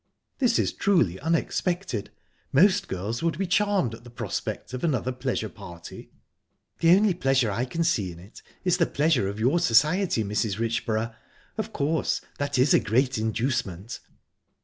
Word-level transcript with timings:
"This 0.39 0.57
is 0.57 0.73
truly 0.73 1.19
unexpected. 1.19 2.09
Most 2.51 2.87
girls 2.87 3.21
would 3.21 3.37
be 3.37 3.45
charmed 3.45 3.93
at 3.93 4.03
the 4.03 4.09
prospect 4.09 4.73
of 4.73 4.83
another 4.83 5.11
pleasure 5.11 5.47
party." 5.47 6.09
"The 6.79 6.89
only 6.95 7.13
pleasure 7.13 7.51
I 7.51 7.65
can 7.65 7.83
see 7.83 8.11
in 8.11 8.17
it 8.17 8.41
is 8.63 8.77
the 8.77 8.87
pleasure 8.87 9.27
of 9.29 9.39
your 9.39 9.59
society, 9.59 10.23
Mrs. 10.23 10.57
Richborough. 10.57 11.13
Of 11.55 11.71
course, 11.71 12.19
that 12.39 12.57
is 12.57 12.73
a 12.73 12.79
great 12.79 13.19
inducement." 13.19 13.99